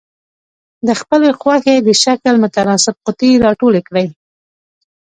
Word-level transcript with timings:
د 0.87 0.89
خپلې 1.01 1.29
خوښې 1.39 1.75
د 1.81 1.89
شکل 2.03 2.33
متناسب 2.43 2.95
قطي 3.05 3.31
را 3.43 3.51
ټولې 3.59 3.81
کړئ. 3.87 4.07